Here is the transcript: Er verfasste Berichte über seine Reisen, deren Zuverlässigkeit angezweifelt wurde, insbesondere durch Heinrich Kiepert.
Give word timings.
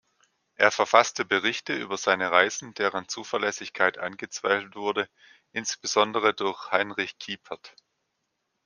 Er 0.55 0.71
verfasste 0.71 1.25
Berichte 1.25 1.75
über 1.75 1.95
seine 1.95 2.31
Reisen, 2.31 2.73
deren 2.73 3.07
Zuverlässigkeit 3.07 3.99
angezweifelt 3.99 4.75
wurde, 4.75 5.07
insbesondere 5.51 6.33
durch 6.33 6.71
Heinrich 6.71 7.19
Kiepert. 7.19 7.75